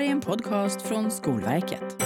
[0.00, 1.96] här är en podcast från Skolverket.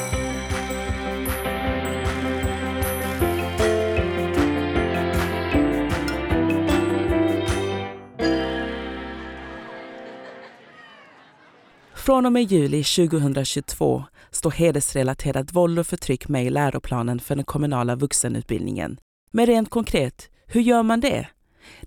[11.94, 17.44] Från och med juli 2022 står hedersrelaterat våld och förtryck med i läroplanen för den
[17.44, 18.98] kommunala vuxenutbildningen.
[19.30, 21.28] Men rent konkret, hur gör man det?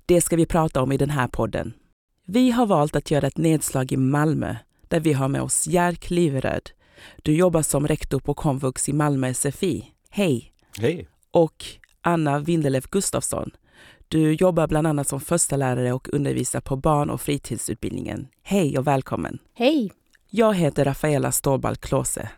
[0.06, 1.74] Det ska vi prata om i den här podden.
[2.28, 4.56] Vi har valt att göra ett nedslag i Malmö
[4.90, 6.70] där vi har med oss Jerk Liveröd.
[7.24, 9.92] Du jobbar som rektor på komvux i Malmö SFI.
[10.10, 10.54] Hej!
[10.78, 11.08] Hej!
[11.32, 11.66] Och
[12.02, 13.52] Anna Windelöf Gustafsson.
[14.08, 18.28] Du jobbar bland annat som första lärare och undervisar på barn och fritidsutbildningen.
[18.44, 19.40] Hej och välkommen!
[19.54, 19.92] Hej!
[20.30, 22.30] Jag heter Rafaela Stålball Klåse.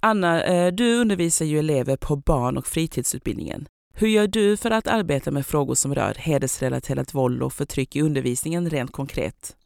[0.00, 3.66] Anna, eh, du undervisar ju elever på barn och fritidsutbildningen.
[3.94, 8.00] Hur gör du för att arbeta med frågor som rör hedersrelaterat våld och förtryck i
[8.00, 9.56] undervisningen rent konkret?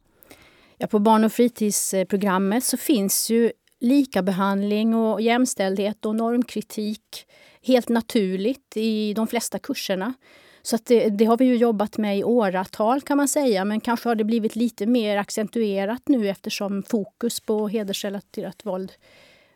[0.77, 7.25] Ja, på barn och fritidsprogrammet så finns ju likabehandling och jämställdhet och normkritik
[7.61, 10.13] helt naturligt i de flesta kurserna.
[10.61, 14.09] Så det, det, har vi ju jobbat med i åratal kan man säga, men kanske
[14.09, 18.91] har det blivit lite mer accentuerat nu eftersom fokus på hedersrelaterat våld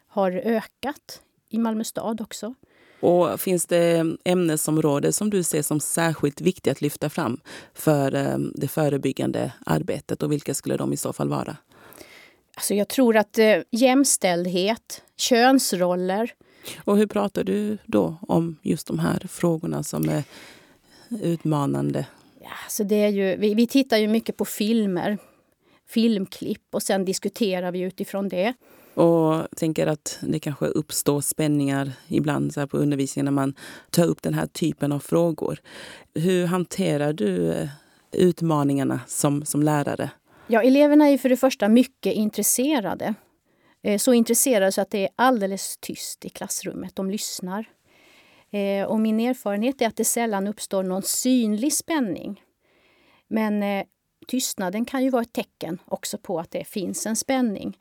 [0.07, 2.55] har ökat i Malmö stad också.
[2.99, 7.39] Och finns det ämnesområden som du ser som särskilt viktiga att lyfta fram
[7.73, 11.57] för eh, det förebyggande arbetet och vilka skulle de i så fall vara?
[12.55, 16.33] Alltså jag tror att eh, jämställdhet, könsroller.
[16.83, 20.23] Och hur pratar du då om just de här frågorna som är
[21.09, 22.05] utmanande?
[22.41, 25.17] Ja, så det är ju, vi, vi tittar ju mycket på filmer,
[25.87, 28.53] filmklipp och sen diskuterar vi utifrån det.
[28.93, 33.53] Och tänker att det kanske uppstår spänningar ibland så på undervisningen när man
[33.89, 35.59] tar upp den här typen av frågor.
[36.13, 37.69] Hur hanterar du eh,
[38.11, 40.09] utmaningarna som, som lärare?
[40.47, 43.13] Ja, eleverna är för det första mycket intresserade.
[43.83, 46.95] Eh, så intresserade så att det är alldeles tyst i klassrummet.
[46.95, 47.65] De lyssnar.
[48.51, 52.43] Eh, och min erfarenhet är att det sällan uppstår någon synlig spänning.
[53.27, 53.83] Men
[54.29, 57.77] tystnaden kan ju vara ett tecken också på att det finns en spänning.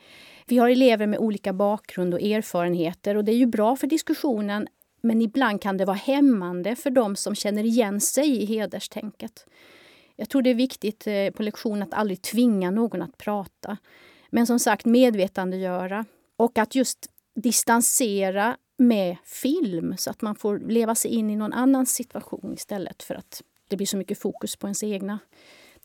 [0.46, 4.68] Vi har elever med olika bakgrund och erfarenheter och det är ju bra för diskussionen
[5.00, 9.46] men ibland kan det vara hämmande för de som känner igen sig i hederstänket.
[10.16, 13.76] Jag tror det är viktigt eh, på lektion att aldrig tvinga någon att prata.
[14.30, 16.04] Men som sagt medvetandegöra
[16.36, 21.52] och att just distansera med film så att man får leva sig in i någon
[21.52, 25.18] annans situation istället för att det blir så mycket fokus på ens egna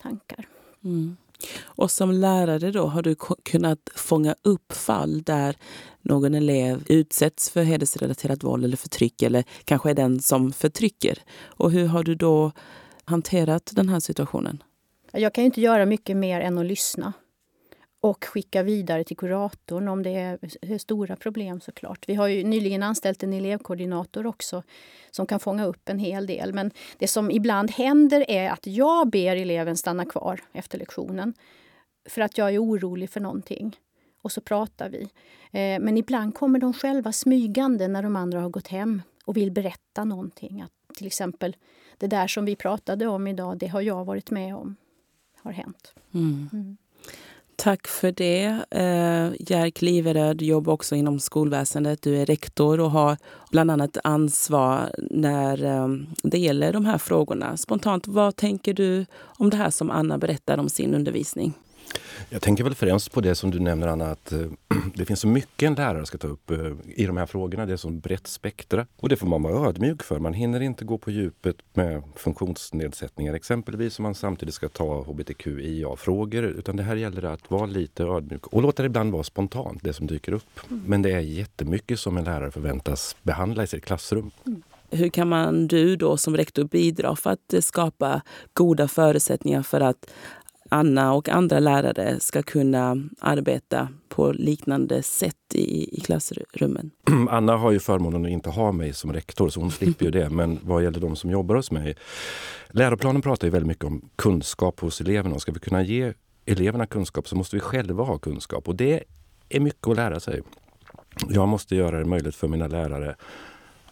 [0.04, 0.48] tankar.
[0.84, 1.16] Mm.
[1.64, 5.56] Och som lärare då, har du kunnat fånga upp fall där
[6.02, 11.18] någon elev utsätts för hedersrelaterat våld eller förtryck eller kanske är den som förtrycker?
[11.44, 12.52] Och hur har du då
[13.04, 14.62] hanterat den här situationen?
[15.12, 17.12] Jag kan inte göra mycket mer än att lyssna
[18.04, 20.10] och skicka vidare till kuratorn om det
[20.60, 22.08] är stora problem såklart.
[22.08, 24.62] Vi har ju nyligen anställt en elevkoordinator också
[25.10, 26.52] som kan fånga upp en hel del.
[26.52, 31.34] Men det som ibland händer är att jag ber eleven stanna kvar efter lektionen
[32.08, 33.76] för att jag är orolig för någonting.
[34.22, 35.02] Och så pratar vi.
[35.50, 39.50] Eh, men ibland kommer de själva smygande när de andra har gått hem och vill
[39.50, 40.62] berätta någonting.
[40.62, 41.56] Att till exempel,
[41.98, 44.76] det där som vi pratade om idag, det har jag varit med om.
[45.42, 45.94] har hänt.
[46.12, 46.48] Mm.
[46.52, 46.76] Mm.
[47.56, 48.64] Tack för det.
[48.70, 52.02] Eh, Jerk Liveröd jobbar också inom skolväsendet.
[52.02, 53.16] Du är rektor och har
[53.50, 55.88] bland annat ansvar när eh,
[56.22, 57.56] det gäller de här frågorna.
[57.56, 61.52] Spontant, vad tänker du om det här som Anna berättar om sin undervisning?
[62.30, 64.38] Jag tänker väl främst på det som du nämner Anna, att eh,
[64.94, 67.66] det finns så mycket en lärare ska ta upp eh, i de här frågorna.
[67.66, 68.86] Det är så brett spektra.
[68.96, 70.18] Och det får man vara ödmjuk för.
[70.18, 76.44] Man hinner inte gå på djupet med funktionsnedsättningar exempelvis om man samtidigt ska ta hbtqia-frågor.
[76.44, 79.92] Utan det här gäller att vara lite ödmjuk och låta det ibland vara spontant, det
[79.92, 80.60] som dyker upp.
[80.70, 80.82] Mm.
[80.86, 84.30] Men det är jättemycket som en lärare förväntas behandla i sitt klassrum.
[84.46, 84.62] Mm.
[84.90, 90.10] Hur kan man du då som rektor bidra för att skapa goda förutsättningar för att
[90.74, 96.90] Anna och andra lärare ska kunna arbeta på liknande sätt i, i klassrummen.
[97.30, 100.30] Anna har ju förmånen att inte ha mig som rektor, så hon slipper ju det.
[100.30, 101.96] Men vad gäller de som jobbar hos mig.
[102.68, 105.38] Läroplanen pratar ju väldigt mycket om kunskap hos eleverna.
[105.38, 106.12] Ska vi kunna ge
[106.46, 108.68] eleverna kunskap så måste vi själva ha kunskap.
[108.68, 109.04] Och det
[109.48, 110.42] är mycket att lära sig.
[111.28, 113.16] Jag måste göra det möjligt för mina lärare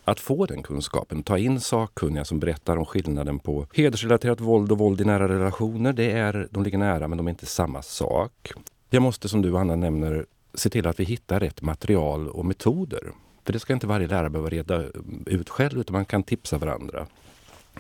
[0.05, 1.23] att få den kunskapen.
[1.23, 5.93] Ta in sakkunniga som berättar om skillnaden på hedersrelaterat våld och våld i nära relationer.
[5.93, 8.53] Det är, de ligger nära men de är inte samma sak.
[8.91, 13.13] Jag måste som du Anna nämner se till att vi hittar rätt material och metoder.
[13.45, 14.85] För det ska inte varje lärare behöva reda
[15.27, 17.07] ut själv utan man kan tipsa varandra.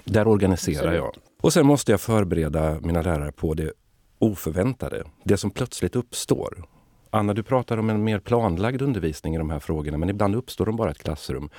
[0.05, 1.17] Där organiserar jag.
[1.41, 3.73] Och sen måste jag förbereda mina lärare på det
[4.19, 5.05] oförväntade.
[5.25, 6.65] Det som plötsligt uppstår.
[7.11, 10.67] Anna, du pratar om en mer planlagd undervisning i de här frågorna, men ibland uppstår
[10.67, 11.51] de bara i ett klassrum.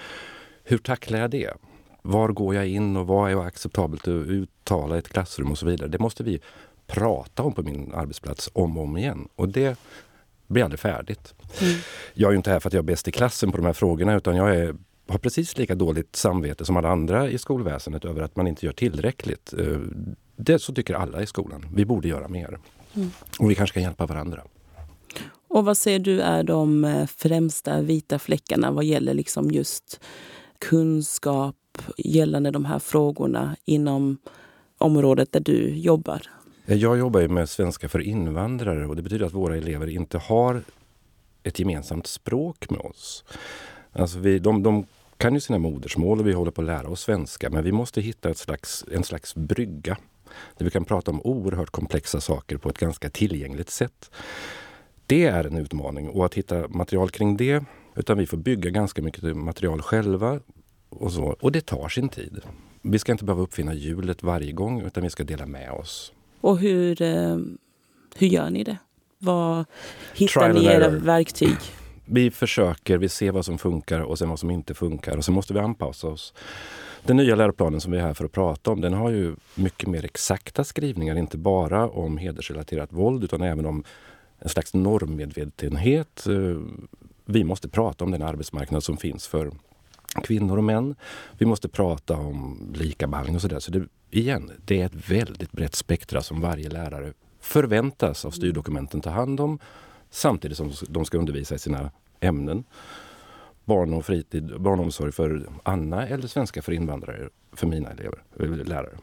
[0.63, 1.54] Hur tacklar jag det?
[2.01, 5.65] Var går jag in och vad är acceptabelt att uttala i ett klassrum och så
[5.65, 5.89] vidare.
[5.89, 6.39] Det måste vi
[6.88, 9.27] prata om på min arbetsplats om och om igen.
[9.36, 9.80] Och det
[10.48, 11.33] blir aldrig färdigt.
[11.62, 11.75] Mm.
[12.13, 14.15] Jag är inte här för att jag är bäst i klassen på de här frågorna
[14.15, 14.75] utan jag är,
[15.07, 18.74] har precis lika dåligt samvete som alla andra i skolväsendet över att man inte gör
[18.74, 19.54] tillräckligt.
[19.60, 19.77] Eh,
[20.36, 21.65] det så tycker alla i skolan.
[21.75, 22.60] Vi borde göra mer.
[22.94, 23.12] Mm.
[23.39, 24.44] Och vi kanske kan hjälpa varandra.
[25.48, 30.00] Och vad ser du är de eh, främsta vita fläckarna vad gäller liksom just
[30.69, 31.56] kunskap
[31.98, 34.18] gällande de här frågorna inom
[34.77, 36.21] området där du jobbar?
[36.65, 40.18] Eh, jag jobbar ju med svenska för invandrare och det betyder att våra elever inte
[40.18, 40.62] har
[41.44, 43.24] ett gemensamt språk med oss.
[43.92, 44.86] Alltså vi, de, de
[45.18, 48.01] kan ju sina modersmål och vi håller på att lära oss svenska men vi måste
[48.01, 49.98] hitta ett slags, en slags brygga
[50.57, 54.12] där vi kan prata om oerhört komplexa saker på ett ganska tillgängligt sätt.
[55.06, 57.63] Det är en utmaning och att hitta material kring det,
[57.95, 60.40] utan vi får bygga ganska mycket material själva
[60.90, 61.36] och så.
[61.40, 62.42] Och det tar sin tid.
[62.81, 66.13] Vi ska inte behöva uppfinna hjulet varje gång utan vi ska dela med oss.
[66.42, 67.38] Och hur, eh,
[68.16, 68.78] hur gör ni det?
[69.19, 69.66] Vad
[70.13, 71.57] hittar ni era verktyg?
[72.06, 75.34] Vi försöker, vi ser vad som funkar och sen vad som inte funkar och sen
[75.34, 76.34] måste vi anpassa oss.
[77.06, 79.89] Den nya läroplanen som vi är här för att prata om, den har ju mycket
[79.89, 83.84] mer exakta skrivningar, inte bara om hedersrelaterat våld utan även om
[84.39, 86.28] en slags normmedvetenhet.
[87.25, 89.52] Vi måste prata om den arbetsmarknad som finns för
[90.24, 90.96] kvinnor och män.
[91.38, 93.60] Vi måste prata om likabehandling och sådär.
[93.60, 99.02] Så det, igen, det är ett väldigt brett spektra som varje lärare förväntas av styrdokumenten
[99.02, 99.60] ta hand om
[100.10, 102.64] samtidigt som de ska undervisa i sina ämnen.
[103.65, 108.98] Barn och fritid, barnomsorg för Anna eller svenska för invandrare för mina elever, lärare.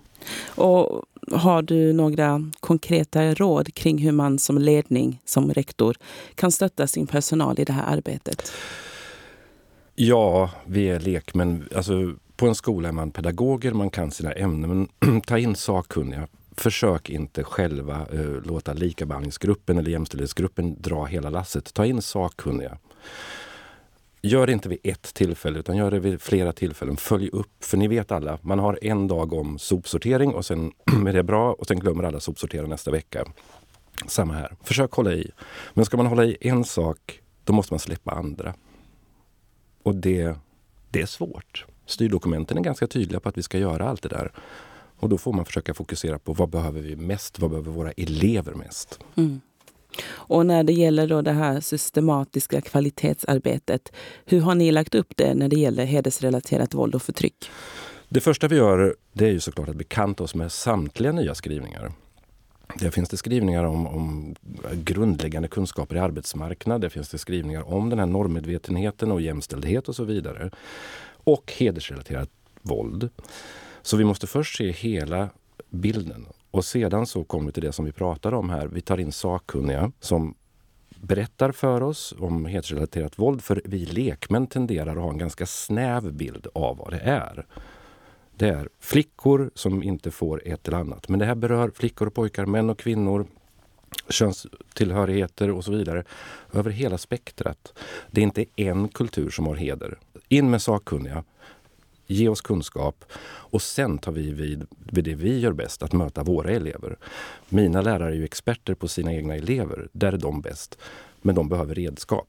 [0.55, 5.97] Och har du några konkreta råd kring hur man som ledning, som rektor,
[6.35, 8.53] kan stötta sin personal i det här arbetet?
[9.95, 11.69] Ja, vi är lekmän.
[11.77, 14.89] Alltså, på en skola är man pedagoger, man kan sina ämnen.
[15.01, 16.29] Men ta in sakkunniga.
[16.57, 21.75] Försök inte själva uh, låta likabehandlingsgruppen eller jämställdhetsgruppen dra hela lasset.
[21.75, 22.79] Ta in sakkunniga.
[24.23, 26.97] Gör det inte vid ett tillfälle utan gör det vid flera tillfällen.
[26.97, 30.73] Följ upp, för ni vet alla, man har en dag om sopsortering och sen
[31.09, 33.25] är det bra och sen glömmer alla sopsortera nästa vecka.
[34.07, 34.57] Samma här.
[34.63, 35.31] Försök hålla i.
[35.75, 38.55] Men ska man hålla i en sak, då måste man släppa andra.
[39.83, 40.35] Och det,
[40.91, 41.67] det är svårt.
[41.87, 44.33] Styrdokumenten är ganska tydliga på att vi ska göra allt det där.
[44.97, 47.39] Och då får man försöka fokusera på vad behöver vi mest?
[47.39, 49.01] Vad behöver våra elever mest?
[49.17, 49.41] Mm.
[50.13, 53.93] Och när det gäller då det här systematiska kvalitetsarbetet,
[54.25, 57.51] hur har ni lagt upp det när det gäller hedersrelaterat våld och förtryck?
[58.09, 61.93] Det första vi gör det är ju såklart att bekanta oss med samtliga nya skrivningar.
[62.75, 64.35] Där finns det skrivningar om, om,
[64.73, 66.81] grundläggande kunskaper i arbetsmarknad.
[66.81, 70.51] Där finns det skrivningar om den här normmedvetenheten och jämställdhet och så vidare.
[71.25, 72.31] Och hedersrelaterat
[72.63, 73.09] våld.
[73.83, 75.29] Så vi måste först se hela
[75.71, 76.27] bilden.
[76.51, 78.67] Och sedan så kommer vi till det som vi pratade om här.
[78.67, 80.35] Vi tar in sakkunniga som
[81.01, 83.43] berättar för oss om hedersrelaterat våld.
[83.43, 87.47] För vi lekmän tenderar att ha en ganska snäv bild av vad det är.
[88.37, 91.09] Det är flickor som inte får ett eller annat.
[91.09, 93.27] Men det här berör flickor och pojkar, män och kvinnor,
[94.09, 96.05] könstillhörigheter och så vidare.
[96.53, 97.79] Över hela spektrat.
[98.11, 99.99] Det är inte en kultur som har heder.
[100.29, 101.25] In med sakkunniga.
[102.13, 106.23] Ge oss kunskap och sen tar vi vid, vid det vi gör bäst, att möta
[106.23, 106.99] våra elever.
[107.49, 109.89] Mina lärare är ju experter på sina egna elever.
[109.93, 110.79] Där är de bäst.
[111.23, 112.29] Men de behöver redskap.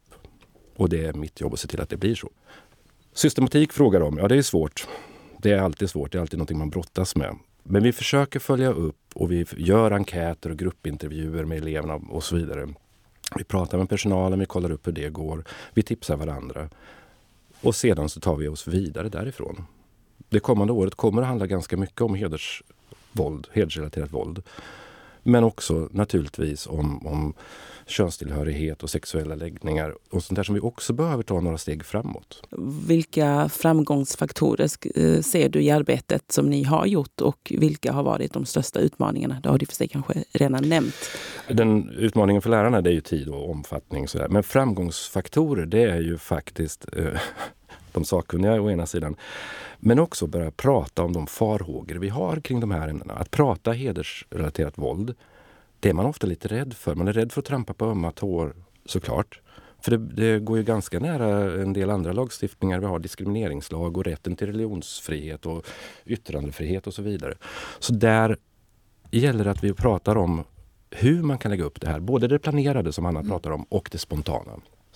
[0.75, 2.29] Och det är mitt jobb att se till att det blir så.
[3.13, 4.17] Systematik frågar de.
[4.17, 4.87] Ja, det är svårt.
[5.37, 7.37] Det är alltid svårt, det är alltid något man brottas med.
[7.63, 12.35] Men vi försöker följa upp och vi gör enkäter och gruppintervjuer med eleverna och så
[12.35, 12.67] vidare.
[13.35, 15.43] Vi pratar med personalen, vi kollar upp hur det går.
[15.73, 16.69] Vi tipsar varandra.
[17.61, 19.63] Och sedan så tar vi oss vidare därifrån.
[20.29, 24.43] Det kommande året kommer att handla ganska mycket om hedersvåld, hedersrelaterat våld.
[25.23, 27.33] Men också naturligtvis om, om
[27.85, 32.43] könstillhörighet och sexuella läggningar och sånt där som vi också behöver ta några steg framåt.
[32.87, 38.33] Vilka framgångsfaktorer eh, ser du i arbetet som ni har gjort och vilka har varit
[38.33, 39.39] de största utmaningarna?
[39.43, 40.95] Det har du för sig kanske redan nämnt.
[41.47, 44.07] Den utmaningen för lärarna det är ju tid och omfattning.
[44.07, 44.27] Sådär.
[44.27, 47.19] Men framgångsfaktorer det är ju faktiskt eh,
[47.93, 49.15] de sakkunniga å ena sidan.
[49.79, 53.13] Men också börja prata om de farhågor vi har kring de här ämnena.
[53.13, 55.15] Att prata hedersrelaterat våld,
[55.79, 56.95] det är man ofta lite rädd för.
[56.95, 58.55] Man är rädd för att trampa på ömma tår
[58.85, 59.41] såklart.
[59.81, 62.79] För det, det, går ju ganska nära en del andra lagstiftningar.
[62.79, 65.65] Vi har diskrimineringslag och rätten till religionsfrihet och
[66.05, 67.33] yttrandefrihet och så vidare.
[67.79, 68.37] Så där
[69.11, 70.43] gäller det att vi pratar om
[70.91, 71.99] hur man kan lägga upp det här.
[71.99, 73.31] Både det planerade som Anna Mm.
[73.31, 74.51] pratar om och det spontana.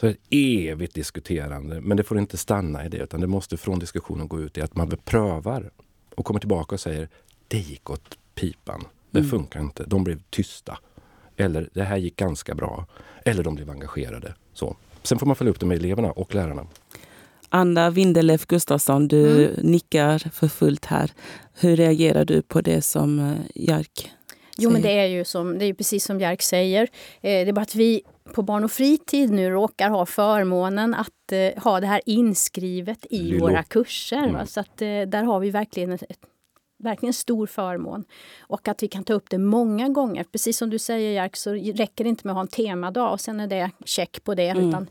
[0.05, 1.81] Så ett evigt diskuterande.
[1.81, 4.61] Men det får inte stanna i det utan det måste från diskussionen gå ut i
[4.61, 5.71] att man prövar
[6.15, 7.09] och kommer tillbaka och säger
[7.47, 8.87] det gick åt pipan.
[9.11, 9.29] Det Mm.
[9.31, 9.83] funkar inte.
[9.83, 10.77] De blev tysta.
[11.37, 12.85] Eller det här gick ganska bra.
[13.25, 14.33] Eller de blev engagerade.
[14.53, 14.75] Så.
[15.03, 16.67] Sen får man följa upp det med eleverna och lärarna.
[17.49, 19.71] Anna Windelöf Gustafsson, du Mm.
[19.71, 21.11] nickar för fullt här.
[21.53, 24.11] Hur reagerar du på det som eh, Jark
[24.57, 26.81] Jo, men det är ju som, det är ju precis som Bjerk säger.
[26.81, 26.87] Eh,
[27.21, 28.01] det är bara att vi
[28.33, 33.17] på barn och fritid nu råkar ha förmånen att eh, ha det här inskrivet i
[33.17, 33.39] Lillo.
[33.39, 34.27] våra kurser.
[34.27, 34.47] Mm.
[34.47, 36.19] Så att, eh, där har vi verkligen ett, ett,
[36.77, 38.03] verkligen stor förmån.
[38.39, 40.23] Och att vi kan ta upp det många gånger.
[40.23, 43.21] Precis som du säger Jerk, så räcker det inte med att ha en temadag och
[43.21, 44.49] sen är det check på det.
[44.49, 44.69] Mm.
[44.69, 44.87] Utan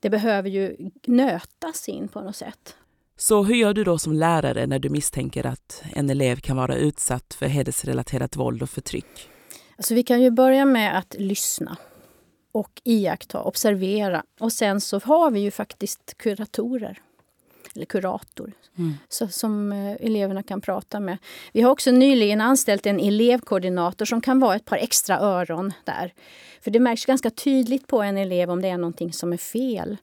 [0.00, 0.76] det behöver ju
[1.06, 2.76] nötas in på något sätt.
[3.18, 6.76] Så hur gör du då som lärare när du misstänker att en elev kan vara
[6.76, 9.28] utsatt för hedersrelaterat våld och förtryck?
[9.76, 11.76] Alltså vi kan ju börja med att lyssna
[12.56, 14.22] och iaktta, observera.
[14.40, 16.98] Och sen så har vi ju faktiskt kuratorer,
[17.74, 18.94] eller kurator, Mm.
[19.08, 21.18] så, som eh, eleverna kan prata med.
[21.52, 26.14] Vi har också nyligen anställt en elevkoordinator som kan vara ett par extra öron där.
[26.60, 29.96] För det märks ganska tydligt på en elev om det är någonting som är fel.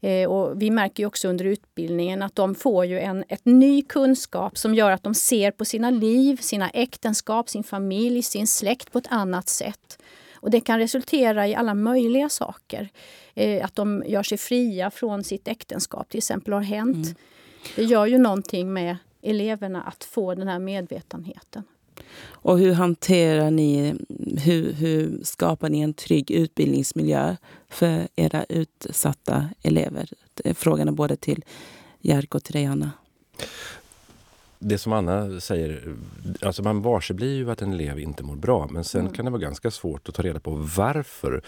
[0.00, 4.58] Eh, och vi märker också under utbildningen att de får ju en ett ny kunskap
[4.58, 8.98] som gör att de ser på sina liv, sina äktenskap, sin familj, sin släkt på
[8.98, 9.98] ett annat sätt.
[10.42, 12.88] Och det kan resultera i alla möjliga saker.
[13.34, 17.06] Eh, att de gör sig fria från sitt äktenskap till exempel har hänt.
[17.06, 17.14] Mm.
[17.76, 21.62] Det gör ju någonting med eleverna att få den här medvetenheten.
[22.24, 23.94] Och hur hanterar ni,
[24.44, 27.36] hur, hur skapar ni en trygg utbildningsmiljö
[27.68, 30.08] för era utsatta elever?
[30.54, 31.44] Frågan är både till
[32.00, 32.90] Jerk och till dig, Anna.
[34.64, 35.94] Det som Anna säger,
[36.42, 39.12] alltså man varseblir ju att en elev inte mår bra men sen Mm.
[39.12, 41.42] kan det vara ganska svårt att ta reda på varför.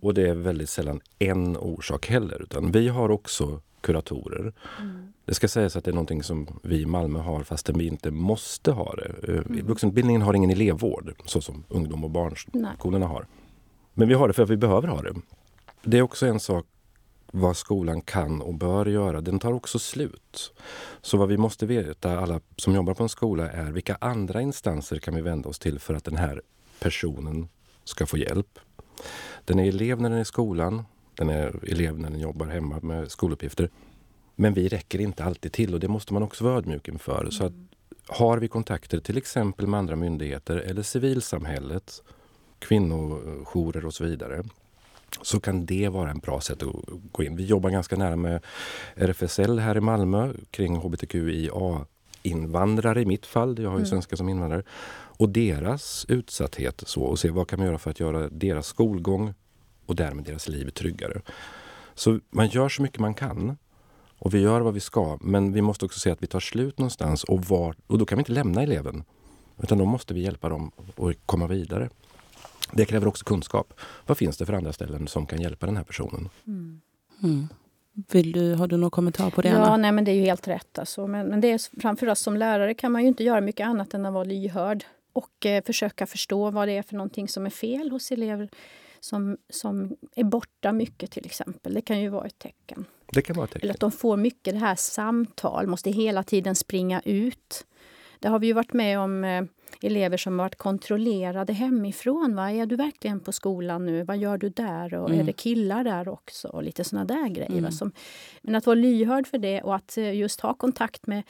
[0.00, 4.52] Och det är väldigt sällan en orsak heller utan vi har också kuratorer.
[5.24, 8.10] Det ska sägas att det är någonting som vi i Malmö har fastän vi inte
[8.10, 9.32] måste ha det.
[9.34, 13.26] Eh, Vuxenutbildningen har ingen elevvård så som ungdom och barnskolorna har.
[13.94, 15.14] Men vi har det för att vi behöver ha det.
[15.84, 16.66] Det är också en sak
[17.32, 19.20] vad skolan kan och bör göra.
[19.20, 20.52] Den tar också slut.
[21.02, 24.98] Så vad vi måste veta, alla som jobbar på en skola, är vilka andra instanser
[24.98, 26.42] kan vi vända oss till för att den här
[26.80, 27.48] personen
[27.84, 28.58] ska få hjälp.
[29.44, 30.84] Den är elev när den är i skolan.
[31.14, 33.70] Den är elev när den jobbar hemma med skoluppgifter.
[34.34, 37.28] Men vi räcker inte alltid till och det måste man också vara ödmjuk inför.
[37.30, 37.52] Så att
[38.06, 42.02] har vi kontakter till exempel med andra myndigheter eller civilsamhället,
[42.58, 44.44] kvinnojourer och så vidare
[45.22, 46.74] så kan det vara en bra sätt att
[47.12, 47.36] gå in.
[47.36, 48.44] Vi jobbar ganska nära med
[48.94, 53.58] RFSL här i Malmö kring hbtqia-invandrare i mitt fall.
[53.58, 54.62] Jag har ju svenska som invandrare.
[54.90, 59.34] Och deras utsatthet så och se vad kan man göra för att göra deras skolgång
[59.86, 61.20] och därmed deras liv tryggare.
[61.94, 63.56] Så man gör så mycket man kan
[64.18, 65.18] och vi gör vad vi ska.
[65.20, 68.18] Men vi måste också se att vi tar slut någonstans och, var, och då kan
[68.18, 69.04] vi inte lämna eleven.
[69.62, 71.88] Utan då måste vi hjälpa dem att komma vidare.
[72.72, 73.74] Det kräver också kunskap.
[74.06, 76.28] Vad finns det för andra ställen som kan hjälpa den här personen?
[77.22, 77.48] Mm.
[78.12, 79.76] Vill du, har du någon kommentar på det, Ja, Anna?
[79.76, 80.78] nej, men det är ju helt rätt.
[80.78, 81.06] Alltså.
[81.06, 83.94] Men, men det är, framför oss som lärare kan man ju inte göra mycket annat
[83.94, 87.50] än att vara lyhörd och eh, försöka förstå vad det är för någonting som är
[87.50, 88.48] fel hos elever
[89.00, 91.74] som, som är borta mycket till exempel.
[91.74, 92.84] Det kan ju vara ett tecken.
[93.12, 93.70] Det kan vara ett Eller tecken.
[93.70, 97.66] att de får mycket det här samtal, måste hela tiden springa ut.
[98.18, 99.44] Det har vi ju varit med om eh,
[99.80, 102.34] elever som har varit kontrollerade hemifrån.
[102.34, 102.50] Va?
[102.50, 104.04] Är du verkligen på skolan nu?
[104.04, 104.94] Vad gör du där?
[104.94, 105.20] Och Mm.
[105.20, 106.48] Är det killar där också?
[106.48, 107.58] Och lite såna där grejer.
[107.58, 107.72] Mm.
[107.72, 107.92] Som,
[108.42, 111.22] men att vara lyhörd för det och att eh, just ha kontakt med,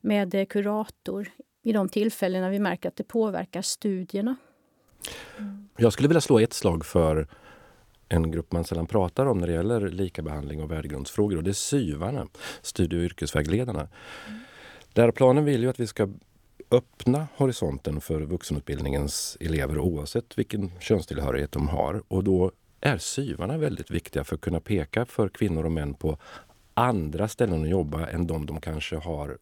[0.00, 1.30] med eh, kurator
[1.62, 4.36] i de tillfällen när vi märker att det påverkar studierna.
[5.76, 7.28] Jag skulle vilja slå ett slag för
[8.08, 11.52] en grupp man sällan pratar om när det gäller likabehandling och värdegrundsfrågor och det är
[11.52, 12.26] SYVarna,
[12.62, 13.88] studie och yrkesvägledarna.
[14.94, 16.08] Läroplanen vill ju att vi ska
[16.72, 22.02] öppna horisonten för vuxenutbildningens elever oavsett vilken könstillhörighet de har.
[22.08, 26.18] Och då är SYVarna väldigt viktiga för att kunna peka för kvinnor och män på
[26.74, 29.38] andra ställen att jobba än de de kanske har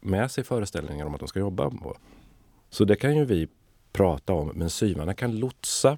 [0.00, 1.96] med sig föreställningar om att de ska jobba på.
[2.70, 3.48] Så det kan ju vi
[3.92, 5.96] prata om, men SYVarna kan lotsa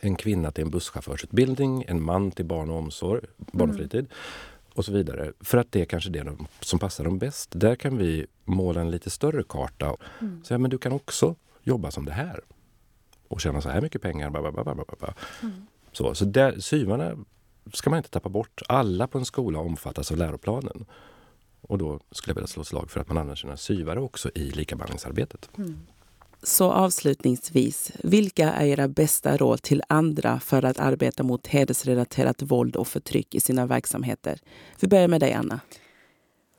[0.00, 4.12] en kvinna till en busschaufförsutbildning, en man till barn och omsorg, barn och fritid mm
[4.74, 5.32] och så vidare.
[5.40, 7.50] För att det är kanske det de, som passar dem bäst.
[7.52, 9.96] Där kan vi måla en lite större karta.
[10.20, 10.44] Mm.
[10.44, 12.40] Säga, men du kan också jobba som det här.
[13.28, 14.30] Och tjäna så här mycket pengar.
[14.30, 15.14] Bla, bla.
[15.92, 17.16] Så, så där, syvarna
[17.72, 18.62] ska man inte tappa bort.
[18.68, 20.84] Alla på en skola omfattas av läroplanen.
[21.60, 24.50] Och då skulle jag vilja slå slag för att man använder sina syvare också i
[24.50, 25.50] likabehandlingsarbetet.
[26.44, 32.76] Så avslutningsvis, vilka är era bästa råd till andra för att arbeta mot hedersrelaterat våld
[32.76, 34.38] och förtryck i sina verksamheter?
[34.80, 35.60] Vi börjar med dig, Anna.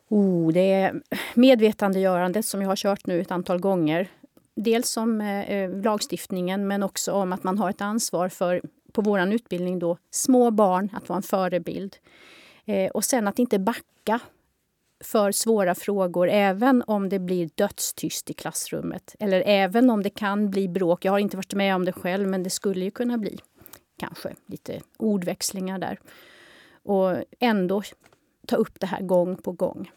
[0.09, 1.01] Oh, det är
[1.33, 4.07] medvetandegörandet som jag har kört nu ett antal gånger.
[4.55, 8.61] Dels om eh, eh, lagstiftningen men också om att man har ett ansvar för,
[8.91, 11.95] på vår utbildning, då, små barn, att vara en förebild.
[12.65, 14.19] Eh, och sen att inte backa
[15.03, 19.15] för svåra frågor även om det blir dödstyst i klassrummet.
[19.19, 21.05] Eller även om det kan bli bråk.
[21.05, 23.39] Jag har inte varit med om det själv, men det skulle ju kunna bli
[23.98, 26.00] kanske lite ordväxlingar där.
[26.83, 27.81] Och ändå
[28.48, 29.91] ta upp det här gång på gång.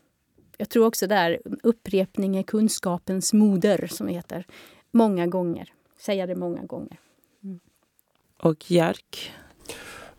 [0.58, 4.46] Jag tror också där upprepning är kunskapens moder, som det heter.
[4.90, 5.72] Många gånger.
[5.98, 7.00] Säga det många gånger.
[7.42, 7.60] Mm.
[8.42, 9.32] Och Jerk?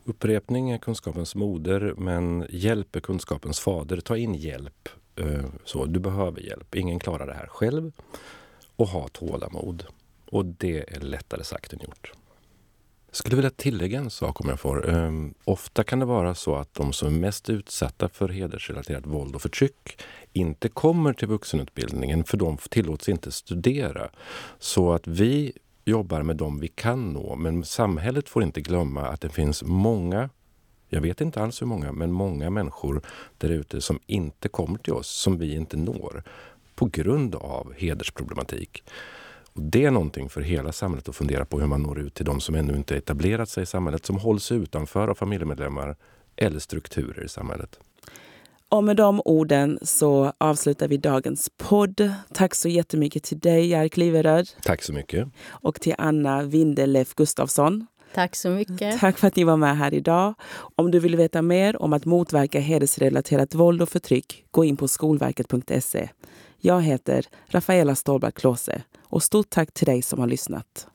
[0.08, 4.00] Upprepning är kunskapens moder, men hjälp är kunskapens fader.
[4.00, 4.90] Ta in hjälp.
[5.16, 6.76] Eh, så, du behöver hjälp.
[6.76, 7.92] Ingen klarar det här själv.
[8.76, 9.86] Och ha tålamod.
[10.32, 12.12] Och det är lättare sagt än gjort.
[13.08, 14.90] Jag skulle vilja tillägga en sak om jag får.
[14.90, 19.36] Um, ofta kan det vara så att de som är mest utsatta för hedersrelaterat våld
[19.36, 20.02] och förtryck
[20.34, 24.10] inte kommer till vuxenutbildningen för de tillåts inte studera.
[24.60, 25.54] Så att vi
[25.88, 27.36] jobbar med dem vi kan nå.
[27.36, 30.30] Men samhället får inte glömma att det finns många,
[30.90, 33.02] jag vet inte alls hur många, men många människor
[33.38, 36.24] där ute som inte kommer till oss, som vi inte når
[36.76, 38.84] på grund av hedersproblematik.
[39.54, 42.26] Och det är någonting för hela samhället att fundera på hur man når ut till
[42.26, 45.96] de som ännu inte etablerat sig i samhället, som hålls utanför av familjemedlemmar
[46.36, 47.80] eller strukturer i samhället.
[48.70, 52.12] Och med de orden så avslutar vi dagens podd.
[52.34, 54.50] Tack så jättemycket till dig, Jerk Liveröd.
[54.64, 55.28] Tack så mycket.
[55.48, 57.88] Och till Anna Windelef Gustafsson.
[58.14, 59.00] Tack så mycket.
[59.00, 60.34] Tack för att ni var med här idag.
[60.76, 64.88] Om du vill veta mer om att motverka hedersrelaterat våld och förtryck, gå in på
[64.88, 66.10] skolverket.se.
[66.60, 70.88] Jag heter Rafaela Stålberg Klose och stort tack till dig som har lyssnat.